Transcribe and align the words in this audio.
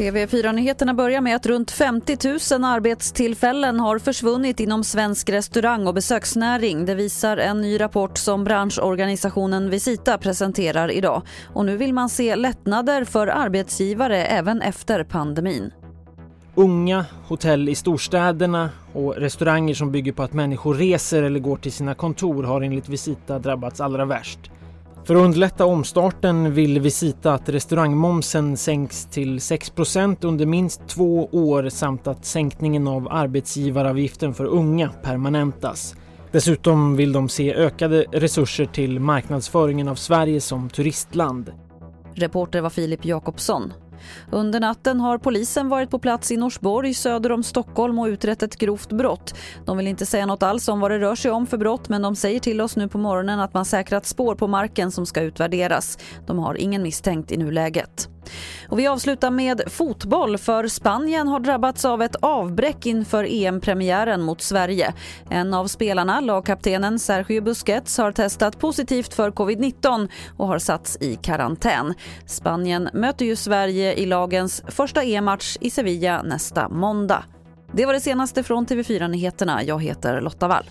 TV4-nyheterna 0.00 0.94
börjar 0.94 1.20
med 1.20 1.36
att 1.36 1.46
runt 1.46 1.70
50 1.70 2.16
000 2.58 2.64
arbetstillfällen 2.64 3.80
har 3.80 3.98
försvunnit 3.98 4.60
inom 4.60 4.84
svensk 4.84 5.30
restaurang 5.30 5.86
och 5.86 5.94
besöksnäring. 5.94 6.86
Det 6.86 6.94
visar 6.94 7.36
en 7.36 7.60
ny 7.60 7.80
rapport 7.80 8.18
som 8.18 8.44
branschorganisationen 8.44 9.70
Visita 9.70 10.18
presenterar 10.18 10.90
idag. 10.90 11.22
Och 11.54 11.64
nu 11.64 11.76
vill 11.76 11.94
man 11.94 12.08
se 12.08 12.36
lättnader 12.36 13.04
för 13.04 13.26
arbetsgivare 13.26 14.24
även 14.24 14.62
efter 14.62 15.04
pandemin. 15.04 15.72
Unga, 16.54 17.04
hotell 17.26 17.68
i 17.68 17.74
storstäderna 17.74 18.70
och 18.92 19.16
restauranger 19.16 19.74
som 19.74 19.92
bygger 19.92 20.12
på 20.12 20.22
att 20.22 20.32
människor 20.32 20.74
reser 20.74 21.22
eller 21.22 21.40
går 21.40 21.56
till 21.56 21.72
sina 21.72 21.94
kontor 21.94 22.42
har 22.42 22.60
enligt 22.60 22.88
Visita 22.88 23.38
drabbats 23.38 23.80
allra 23.80 24.04
värst. 24.04 24.50
För 25.04 25.14
att 25.14 25.22
underlätta 25.22 25.64
omstarten 25.64 26.54
vill 26.54 26.80
Visita 26.80 27.34
att 27.34 27.48
restaurangmomsen 27.48 28.56
sänks 28.56 29.04
till 29.04 29.38
6% 29.38 30.16
under 30.26 30.46
minst 30.46 30.88
två 30.88 31.28
år 31.32 31.68
samt 31.68 32.06
att 32.06 32.24
sänkningen 32.24 32.88
av 32.88 33.08
arbetsgivaravgiften 33.10 34.34
för 34.34 34.44
unga 34.44 34.88
permanentas. 35.02 35.94
Dessutom 36.32 36.96
vill 36.96 37.12
de 37.12 37.28
se 37.28 37.54
ökade 37.54 38.04
resurser 38.12 38.66
till 38.66 39.00
marknadsföringen 39.00 39.88
av 39.88 39.94
Sverige 39.94 40.40
som 40.40 40.68
turistland. 40.68 41.52
Reporter 42.14 42.60
var 42.60 42.70
Filip 42.70 43.04
Jakobsson. 43.04 43.72
Under 44.30 44.60
natten 44.60 45.00
har 45.00 45.18
polisen 45.18 45.68
varit 45.68 45.90
på 45.90 45.98
plats 45.98 46.30
i 46.30 46.36
Norsborg 46.36 46.94
söder 46.94 47.32
om 47.32 47.42
Stockholm 47.42 47.98
och 47.98 48.06
utrett 48.06 48.42
ett 48.42 48.56
grovt 48.56 48.92
brott. 48.92 49.34
De 49.64 49.76
vill 49.76 49.86
inte 49.86 50.06
säga 50.06 50.26
något 50.26 50.42
alls 50.42 50.68
om 50.68 50.80
vad 50.80 50.90
det 50.90 50.98
rör 50.98 51.14
sig 51.14 51.30
om 51.30 51.46
för 51.46 51.58
brott 51.58 51.88
men 51.88 52.02
de 52.02 52.16
säger 52.16 52.40
till 52.40 52.60
oss 52.60 52.76
nu 52.76 52.88
på 52.88 52.98
morgonen 52.98 53.40
att 53.40 53.54
man 53.54 53.64
säkrat 53.64 54.06
spår 54.06 54.34
på 54.34 54.46
marken 54.46 54.90
som 54.90 55.06
ska 55.06 55.20
utvärderas. 55.20 55.98
De 56.26 56.38
har 56.38 56.54
ingen 56.54 56.82
misstänkt 56.82 57.32
i 57.32 57.36
nuläget. 57.36 58.08
Och 58.70 58.78
vi 58.78 58.86
avslutar 58.86 59.30
med 59.30 59.62
fotboll 59.66 60.38
för 60.38 60.68
Spanien 60.68 61.28
har 61.28 61.40
drabbats 61.40 61.84
av 61.84 62.02
ett 62.02 62.16
avbräck 62.16 62.86
inför 62.86 63.24
EM-premiären 63.24 64.22
mot 64.22 64.42
Sverige. 64.42 64.94
En 65.30 65.54
av 65.54 65.66
spelarna, 65.66 66.20
lagkaptenen 66.20 66.98
Sergio 66.98 67.40
Busquets, 67.42 67.98
har 67.98 68.12
testat 68.12 68.58
positivt 68.58 69.14
för 69.14 69.30
covid-19 69.30 70.08
och 70.36 70.46
har 70.46 70.58
satts 70.58 70.98
i 71.00 71.16
karantän. 71.16 71.94
Spanien 72.26 72.88
möter 72.92 73.24
ju 73.24 73.36
Sverige 73.36 73.94
i 73.94 74.06
lagens 74.06 74.62
första 74.66 75.02
EM-match 75.02 75.56
i 75.60 75.70
Sevilla 75.70 76.22
nästa 76.22 76.68
måndag. 76.68 77.24
Det 77.72 77.86
var 77.86 77.92
det 77.92 78.00
senaste 78.00 78.42
från 78.42 78.66
TV4 78.66 79.08
Nyheterna. 79.08 79.64
Jag 79.64 79.82
heter 79.82 80.20
Lotta 80.20 80.48
Wall. 80.48 80.64